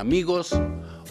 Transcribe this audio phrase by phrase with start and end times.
[0.00, 0.58] amigos.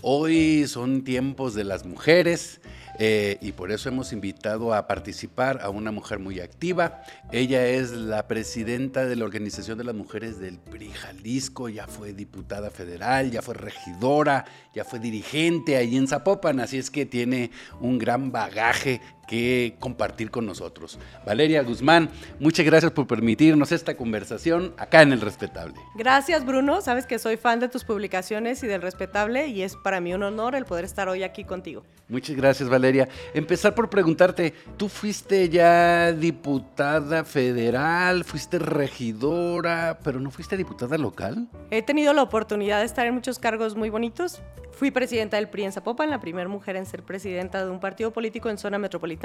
[0.01, 2.59] Hoy son tiempos de las mujeres
[2.97, 7.03] eh, y por eso hemos invitado a participar a una mujer muy activa.
[7.31, 12.13] Ella es la presidenta de la Organización de las Mujeres del PRI Jalisco, ya fue
[12.13, 17.51] diputada federal, ya fue regidora, ya fue dirigente ahí en Zapopan, así es que tiene
[17.79, 20.97] un gran bagaje que compartir con nosotros.
[21.23, 22.09] Valeria Guzmán,
[22.39, 25.75] muchas gracias por permitirnos esta conversación acá en El Respetable.
[25.95, 30.01] Gracias Bruno, sabes que soy fan de tus publicaciones y del Respetable y es para
[30.01, 31.83] mí un honor el poder estar hoy aquí contigo.
[32.07, 33.07] Muchas gracias Valeria.
[33.35, 41.47] Empezar por preguntarte, ¿tú fuiste ya diputada federal, fuiste regidora, pero no fuiste diputada local?
[41.69, 44.41] He tenido la oportunidad de estar en muchos cargos muy bonitos.
[44.71, 48.13] Fui presidenta del PRI en Zapopan, la primera mujer en ser presidenta de un partido
[48.13, 49.18] político en zona metropolitana.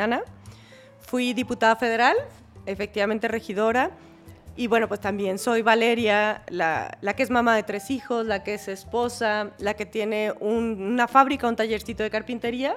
[1.01, 2.17] Fui diputada federal,
[2.67, 3.91] efectivamente regidora.
[4.57, 8.55] Y bueno, pues también soy Valeria, la, que es mamá de tres hijos, la que
[8.55, 12.77] es esposa, la que tiene una fábrica, un tallercito de carpintería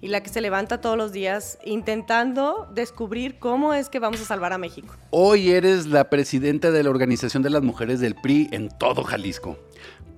[0.00, 4.24] y la que se levanta todos los días intentando descubrir cómo es que vamos a
[4.24, 4.96] salvar a México.
[5.10, 9.58] Hoy eres la presidenta de la Organización de las Mujeres del PRI en todo Jalisco.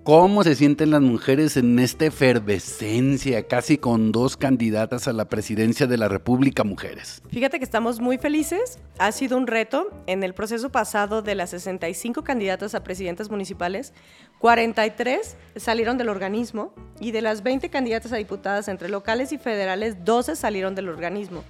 [0.05, 5.87] ¿Cómo se sienten las mujeres en esta efervescencia, casi con dos candidatas a la presidencia
[5.87, 7.23] de la República Mujeres?
[7.31, 8.79] Fíjate que estamos muy felices.
[8.99, 9.89] Ha sido un reto.
[10.07, 13.95] En el proceso pasado de las 65 candidatas a presidentas municipales,
[14.41, 20.05] 43 salieron del organismo y de las 20 candidatas a diputadas entre locales y federales,
[20.05, 21.45] 12 salieron del organismo.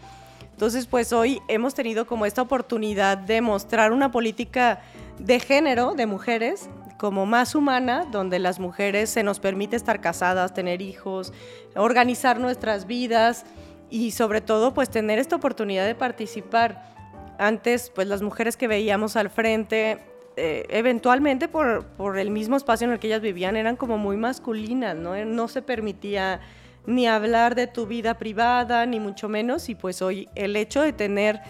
[0.53, 4.81] Entonces, pues hoy hemos tenido como esta oportunidad de mostrar una política
[5.19, 6.69] de género de mujeres
[7.05, 11.35] como más humana, donde las mujeres se nos permite estar casadas, tener hijos,
[11.77, 13.45] organizar nuestras vidas
[13.91, 16.95] y sobre todo pues tener esta oportunidad de participar.
[17.39, 19.99] Antes pues las mujeres que veíamos al frente,
[20.39, 24.17] eh, eventualmente por, por, el mismo espacio en el que ellas vivían, eran como muy
[24.17, 25.15] masculinas, ¿no?
[25.27, 26.41] No se permitía
[26.87, 30.95] ni hablar de tu vida privada, ni mucho menos, y pues hoy el hecho de
[30.95, 31.43] tener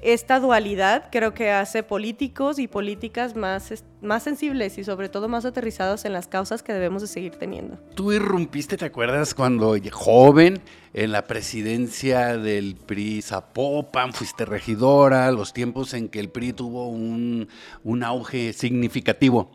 [0.00, 5.44] esta dualidad creo que hace políticos y políticas más, más sensibles y sobre todo más
[5.44, 7.78] aterrizados en las causas que debemos de seguir teniendo.
[7.94, 10.60] Tú irrumpiste, ¿te acuerdas cuando joven
[10.94, 16.88] en la presidencia del PRI Zapopan, fuiste regidora, los tiempos en que el PRI tuvo
[16.88, 17.48] un,
[17.84, 19.50] un auge significativo?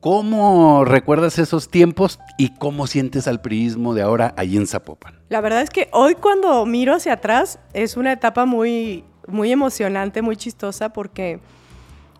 [0.00, 5.18] ¿Cómo recuerdas esos tiempos y cómo sientes al priismo de ahora allí en Zapopan?
[5.30, 10.22] La verdad es que hoy cuando miro hacia atrás es una etapa muy muy emocionante,
[10.22, 11.40] muy chistosa, porque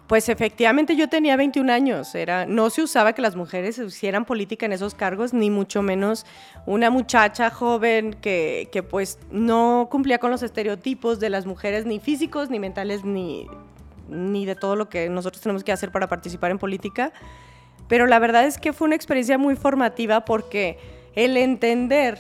[0.06, 4.64] pues efectivamente yo tenía 21 años, era, no se usaba que las mujeres hicieran política
[4.66, 6.24] en esos cargos, ni mucho menos
[6.64, 11.98] una muchacha joven que, que pues no cumplía con los estereotipos de las mujeres, ni
[11.98, 13.48] físicos, ni mentales, ni,
[14.08, 17.12] ni de todo lo que nosotros tenemos que hacer para participar en política.
[17.88, 20.78] Pero la verdad es que fue una experiencia muy formativa porque
[21.14, 22.18] el entender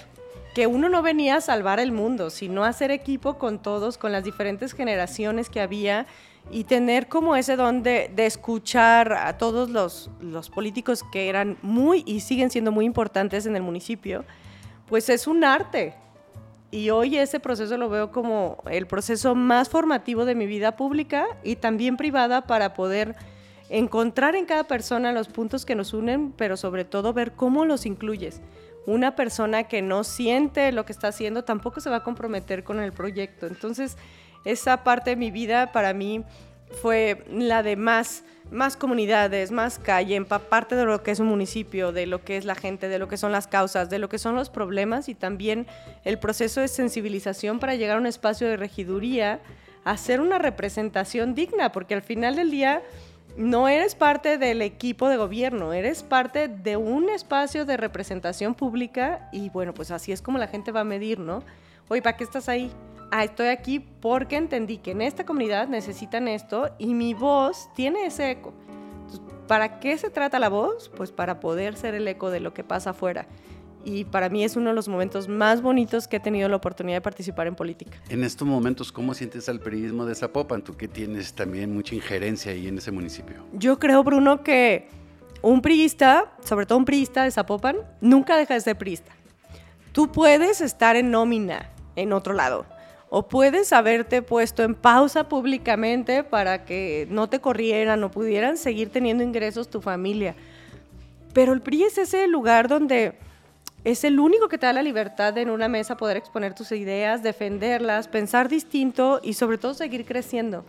[0.56, 4.10] que uno no venía a salvar el mundo, sino a hacer equipo con todos, con
[4.10, 6.06] las diferentes generaciones que había
[6.50, 12.04] y tener como ese don de, escuchar a todos los, los, políticos que eran muy
[12.06, 14.24] y siguen siendo muy importantes en el municipio,
[14.88, 15.92] pues es un arte.
[16.70, 21.26] Y hoy ese proceso lo veo como el proceso más formativo de mi vida pública
[21.44, 23.14] y también privada para poder
[23.68, 27.84] encontrar en cada persona los puntos que nos unen, pero sobre todo ver cómo los
[27.84, 28.40] incluyes
[28.86, 32.80] una persona que no siente lo que está haciendo tampoco se va a comprometer con
[32.80, 33.46] el proyecto.
[33.46, 33.96] Entonces,
[34.44, 36.24] esa parte de mi vida para mí
[36.70, 41.92] fue la de más, más comunidades, más calle, parte de lo que es un municipio,
[41.92, 44.18] de lo que es la gente, de lo que son las causas, de lo que
[44.18, 45.66] son los problemas y también
[46.04, 49.40] el proceso de sensibilización para llegar a un espacio de regiduría,
[49.84, 52.82] hacer una representación digna, porque al final del día
[53.36, 59.28] no eres parte del equipo de gobierno, eres parte de un espacio de representación pública
[59.32, 61.42] y bueno, pues así es como la gente va a medir, ¿no?
[61.88, 62.72] Oye, ¿para qué estás ahí?
[63.10, 68.06] Ah, estoy aquí porque entendí que en esta comunidad necesitan esto y mi voz tiene
[68.06, 68.52] ese eco.
[69.46, 70.88] ¿Para qué se trata la voz?
[70.88, 73.26] Pues para poder ser el eco de lo que pasa afuera
[73.86, 76.96] y para mí es uno de los momentos más bonitos que he tenido la oportunidad
[76.96, 77.96] de participar en política.
[78.08, 80.62] En estos momentos, ¿cómo sientes al periodismo de Zapopan?
[80.62, 83.36] Tú que tienes también mucha injerencia ahí en ese municipio.
[83.52, 84.88] Yo creo, Bruno, que
[85.40, 89.12] un priista, sobre todo un priista de Zapopan, nunca deja de ser priista.
[89.92, 92.66] Tú puedes estar en nómina en otro lado,
[93.08, 98.90] o puedes haberte puesto en pausa públicamente para que no te corrieran o pudieran seguir
[98.90, 100.34] teniendo ingresos tu familia.
[101.32, 103.14] Pero el PRI es ese lugar donde
[103.86, 106.72] es el único que te da la libertad de en una mesa poder exponer tus
[106.72, 110.64] ideas, defenderlas, pensar distinto y sobre todo seguir creciendo.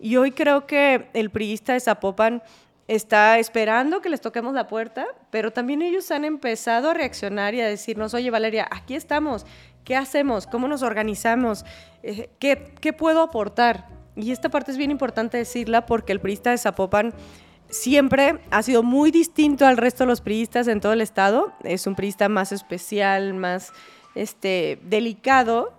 [0.00, 2.42] Y hoy creo que el priista de Zapopan
[2.88, 7.60] está esperando que les toquemos la puerta, pero también ellos han empezado a reaccionar y
[7.60, 9.44] a decirnos, oye Valeria, aquí estamos,
[9.84, 10.46] ¿qué hacemos?
[10.46, 11.66] ¿Cómo nos organizamos?
[12.02, 13.88] Eh, ¿Qué, qué puedo aportar?
[14.16, 17.12] Y esta parte es bien importante decirla porque el priista de Zapopan
[17.68, 21.52] siempre ha sido muy distinto al resto de los priistas en todo el estado.
[21.62, 23.72] Es un priista más especial, más
[24.14, 25.72] este, delicado,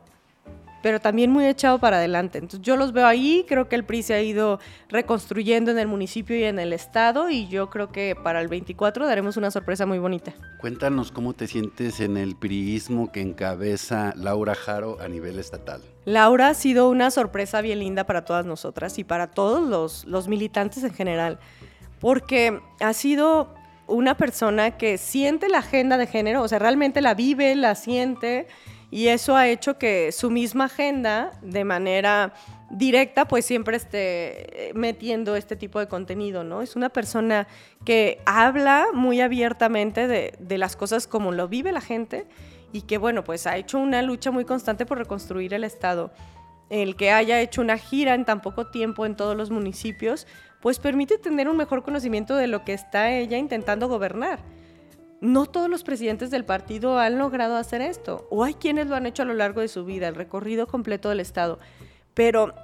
[0.86, 2.38] pero también muy echado para adelante.
[2.38, 5.88] Entonces yo los veo ahí, creo que el PRI se ha ido reconstruyendo en el
[5.88, 9.88] municipio y en el estado y yo creo que para el 24 daremos una sorpresa
[9.88, 10.36] muy bonita.
[10.60, 15.81] Cuéntanos cómo te sientes en el priismo que encabeza Laura Jaro a nivel estatal.
[16.06, 20.28] Laura ha sido una sorpresa bien linda para todas nosotras y para todos los, los
[20.28, 21.40] militantes en general,
[22.06, 23.56] porque ha sido
[23.88, 28.46] una persona que siente la agenda de género, o sea, realmente la vive, la siente
[28.92, 32.36] y eso ha hecho que su misma agenda, de manera
[32.69, 36.62] directa, pues siempre esté eh, metiendo este tipo de contenido, ¿no?
[36.62, 37.48] Es una persona
[37.86, 42.28] que habla muy abiertamente de, las cosas como lo vive la gente
[42.72, 46.12] y que, bueno, pues ha hecho una lucha muy constante por reconstruir el Estado.
[46.69, 50.28] El que haya hecho una gira en tan poco tiempo en todos los municipios,
[50.66, 54.40] pues permite tener un mejor conocimiento de lo que está ella intentando gobernar
[55.22, 59.06] no todos los presidentes del partido han logrado hacer esto, o hay quienes lo han
[59.06, 61.60] hecho a lo largo de su vida, el recorrido completo del Estado,
[62.16, 62.56] pero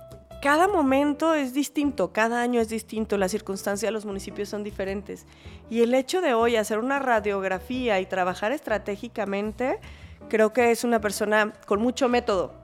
[0.42, 5.28] cada momento es distinto, cada año es distinto, las circunstancias de los municipios son diferentes.
[5.70, 9.80] Y el hecho de hoy hacer una radiografía y trabajar estratégicamente,
[10.28, 12.61] creo que es una persona con mucho método,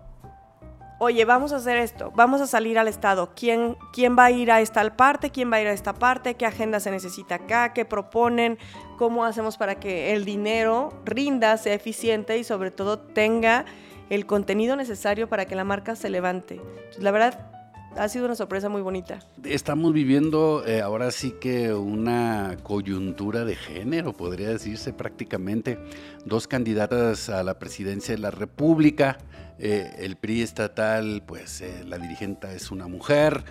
[0.99, 4.51] oye, vamos a hacer esto, vamos a salir al Estado, ¿Quién, quién va a ir
[4.51, 7.73] a esta parte, quién va a ir a esta parte, qué agenda se necesita acá,
[7.73, 8.57] qué proponen,
[8.97, 13.65] cómo hacemos para que el dinero rinda, sea eficiente y sobre todo tenga
[14.09, 16.61] el contenido necesario para que la marca se levante.
[16.97, 17.56] la verdad,
[17.97, 19.19] ha sido una sorpresa muy bonita.
[19.43, 25.79] Estamos viviendo eh, ahora sí que una coyuntura de género, podría decirse prácticamente.
[26.25, 29.17] Dos candidatas a la presidencia de la República,
[29.59, 33.43] eh, el PRI estatal, pues eh, la dirigente es una mujer.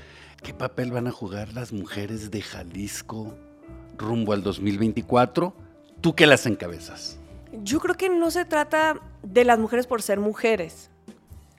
[0.43, 3.35] ¿Qué papel van a jugar las mujeres de Jalisco
[3.97, 5.55] rumbo al 2024?
[6.01, 7.19] ¿Tú qué las encabezas?
[7.63, 10.91] Yo creo que no se trata de las mujeres por ser mujeres.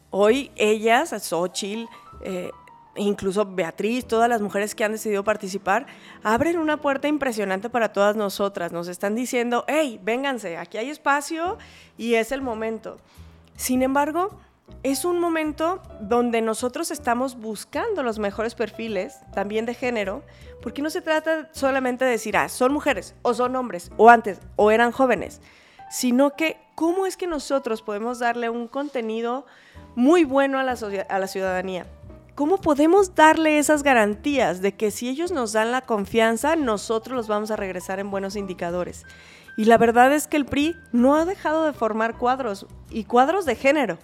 [0.10, 1.86] Hoy ellas, Xochitl,
[2.22, 2.52] eh,
[2.98, 5.88] incluso Beatriz, todas las mujeres que han decidido participar,
[6.24, 8.72] abren una puerta impresionante para todas nosotras.
[8.72, 11.58] Nos están diciendo, hey, vénganse, aquí hay espacio
[11.98, 12.98] y es el momento.
[13.56, 14.38] Sin embargo,
[14.84, 20.24] es un momento donde nosotros estamos buscando los mejores perfiles, también de género,
[20.62, 24.40] porque no se trata solamente de decir, ah, son mujeres, o son hombres, o antes,
[24.56, 25.42] o eran jóvenes,
[25.90, 29.46] sino que cómo es que nosotros podemos darle un contenido
[29.96, 30.76] muy bueno a la,
[31.10, 31.88] a la ciudadanía.
[32.38, 37.28] ¿Cómo podemos darle esas garantías de que si ellos nos dan la confianza, nosotros los
[37.28, 39.08] vamos a regresar en buenos indicadores?
[39.58, 43.48] Y la verdad es que el PRI no ha dejado de formar cuadros y cuadros
[43.48, 43.98] de género.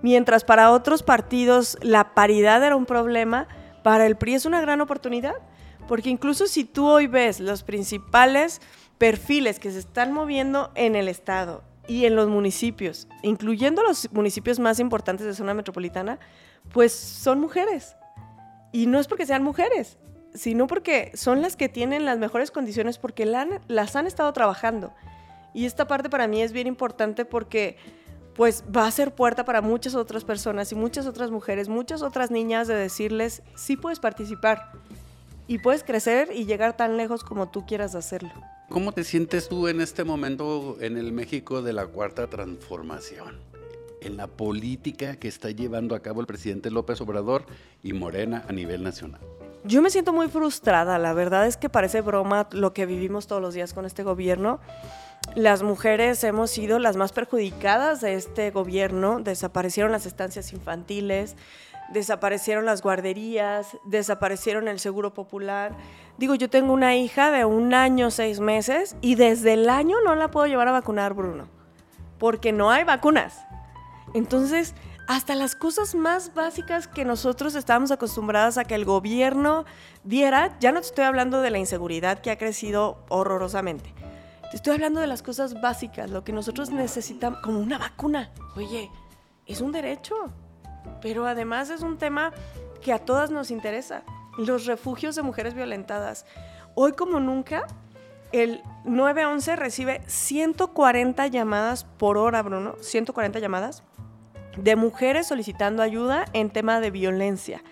[0.00, 3.48] Mientras para otros partidos la paridad era un problema,
[3.82, 5.34] para el PRI es una gran oportunidad.
[5.86, 8.62] Porque incluso si tú hoy ves los principales
[8.96, 14.58] perfiles que se están moviendo en el Estado y en los municipios, incluyendo los municipios
[14.58, 16.18] más importantes de zona metropolitana,
[16.72, 17.96] pues son mujeres.
[18.72, 19.98] Y no es porque sean mujeres,
[20.34, 24.92] sino porque son las que tienen las mejores condiciones porque las han estado trabajando.
[25.52, 27.76] Y esta parte para mí es bien importante porque
[28.34, 32.32] pues va a ser puerta para muchas otras personas y muchas otras mujeres, muchas otras
[32.32, 34.72] niñas de decirles, sí puedes participar
[35.46, 38.32] y puedes crecer y llegar tan lejos como tú quieras hacerlo.
[38.74, 43.38] ¿Cómo te sientes tú en este momento en el México de la Cuarta Transformación?
[44.00, 47.46] En la política que está llevando a cabo el presidente López Obrador
[47.84, 49.20] y Morena a nivel nacional.
[49.62, 53.40] Yo me siento muy frustrada, la verdad es que parece broma lo que vivimos todos
[53.40, 54.58] los días con este gobierno.
[55.34, 61.36] Las mujeres hemos sido las más perjudicadas de este gobierno, desaparecieron las estancias infantiles,
[61.92, 65.76] desaparecieron las guarderías, desaparecieron el seguro popular.
[66.18, 70.14] Digo, yo tengo una hija de un año, seis meses, y desde el año no
[70.14, 71.48] la puedo llevar a vacunar, Bruno,
[72.18, 73.44] porque no hay vacunas.
[74.14, 74.74] Entonces,
[75.08, 79.64] hasta las cosas más básicas que nosotros estábamos acostumbradas a que el gobierno
[80.04, 83.92] diera, ya no te estoy hablando de la inseguridad que ha crecido horrorosamente.
[84.50, 88.30] Te estoy hablando de las cosas básicas, lo que nosotros necesitamos, como una vacuna.
[88.56, 88.90] Oye,
[89.46, 90.14] es un derecho,
[91.00, 92.32] pero además es un tema
[92.82, 94.02] que a todas nos interesa.
[94.38, 96.26] Los refugios de mujeres violentadas.
[96.74, 97.66] Hoy como nunca,
[98.32, 103.82] el 911 recibe 140 llamadas por hora, Bruno, 140 llamadas
[104.56, 107.62] de mujeres solicitando ayuda en tema de violencia.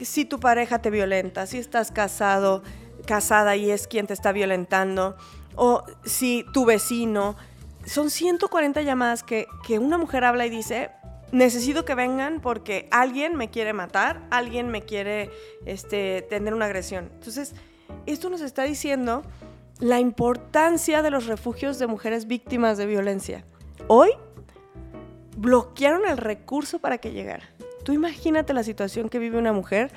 [0.00, 2.62] Si tu pareja te violenta, si estás casado,
[3.06, 5.16] casada y es quien te está violentando,
[5.56, 7.36] o si tu vecino.
[7.84, 10.90] Son 140 llamadas que, que una mujer habla y dice,
[11.32, 15.30] necesito que vengan porque alguien me quiere matar, alguien me quiere
[15.64, 17.10] este, tener una agresión.
[17.14, 17.54] Entonces,
[18.06, 19.22] esto nos está diciendo
[19.78, 23.44] la importancia de los refugios de mujeres víctimas de violencia.
[23.88, 24.10] Hoy
[25.36, 27.44] bloquearon el recurso para que llegara.
[27.84, 29.92] Tú imagínate la situación que vive una mujer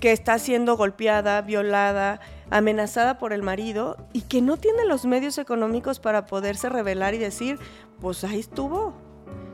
[0.00, 5.38] que está siendo golpeada, violada, amenazada por el marido y que no tiene los medios
[5.38, 7.58] económicos para poderse revelar y decir,
[8.00, 8.94] pues ahí estuvo.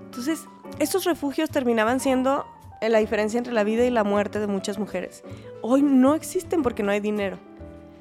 [0.07, 0.45] Entonces,
[0.79, 2.47] estos refugios terminaban siendo
[2.81, 5.25] la diferencia entre la vida y la muerte de muchas mujeres.
[5.63, 7.39] Hoy no existen porque no hay dinero.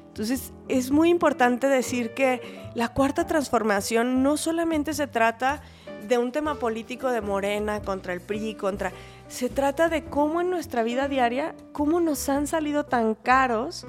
[0.08, 2.40] Entonces, es muy importante decir que
[2.74, 5.60] la cuarta transformación no solamente se trata
[6.08, 8.92] de un tema político de Morena contra el PRI, contra...
[9.28, 13.86] Se trata de cómo en nuestra vida diaria, cómo nos han salido tan caros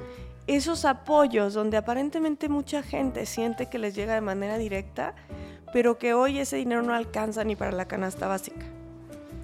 [0.47, 5.15] esos apoyos donde aparentemente mucha gente siente que les llega de manera directa,
[5.73, 8.65] pero que hoy ese dinero no alcanza ni para la canasta básica.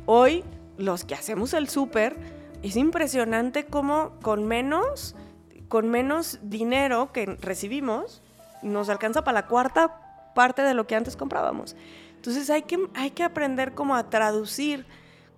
[0.06, 0.44] Hoy,
[0.78, 2.16] los que hacemos el súper,
[2.63, 5.16] es impresionante cómo con menos,
[5.68, 8.22] con menos dinero que recibimos,
[8.62, 11.75] nos alcanza para la cuarta parte de lo que antes comprábamos.
[12.22, 14.86] Entonces hay que, hay que aprender cómo a traducir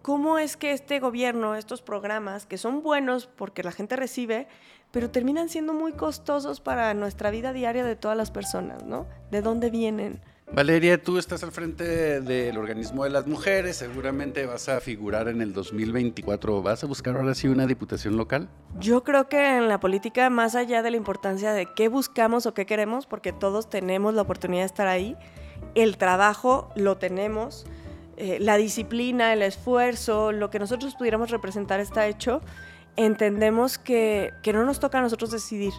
[0.01, 4.49] cómo es que este gobierno, estos programas, que son buenos porque la gente recibe,
[4.91, 9.07] pero terminan siendo muy costosos para nuestra vida diaria de todas las personas, ¿no?
[9.31, 10.19] ¿De dónde vienen?
[10.51, 15.41] Valeria, tú estás al frente del organismo de las mujeres, seguramente vas a figurar en
[15.41, 16.61] el 2024.
[16.61, 18.49] ¿Vas a buscar ahora sí una diputación local?
[18.77, 22.53] Yo creo que en la política, más allá de la importancia de qué buscamos o
[22.53, 25.15] qué queremos, porque todos tenemos la oportunidad de estar ahí,
[25.75, 27.65] el trabajo lo tenemos,
[28.17, 32.41] eh, la disciplina, el esfuerzo, lo que nosotros pudiéramos representar está hecho,
[32.95, 35.73] entendemos que, que no nos toca a nosotros decidir.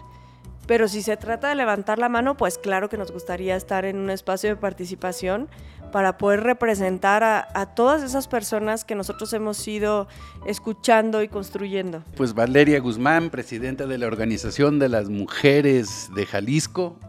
[0.67, 3.97] Pero si se trata de levantar la mano, pues claro que nos gustaría estar en
[3.97, 5.47] un espacio de participación
[5.91, 10.07] para poder representar a, a, todas esas personas que nosotros hemos ido
[10.45, 12.03] escuchando y construyendo.
[12.17, 16.99] Pues Valeria Guzmán, presidenta de la Organización de las Mujeres de Jalisco,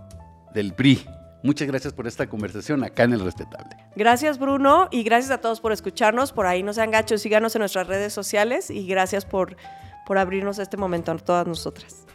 [0.54, 1.04] del PRI.
[1.42, 3.76] Muchas gracias por esta conversación acá en El Respetable.
[3.94, 6.32] Gracias Bruno y gracias a todos por escucharnos.
[6.32, 9.56] Por ahí no sean gachos, síganos en nuestras redes sociales y gracias por,
[10.06, 12.06] por abrirnos este momento a todas nosotras.